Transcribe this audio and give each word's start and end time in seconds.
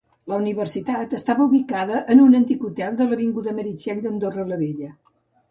La 0.31 0.37
universitat 0.43 1.11
estava 1.17 1.45
ubicada 1.49 1.99
en 2.15 2.23
un 2.23 2.39
antic 2.39 2.65
hotel 2.71 2.99
de 3.03 3.07
l'avinguda 3.11 3.55
Meritxell 3.61 4.03
d'Andorra 4.09 4.49
la 4.51 4.61
Vella. 4.65 4.93